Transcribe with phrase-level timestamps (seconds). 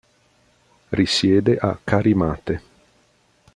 [0.89, 2.59] Risiede a Carimate.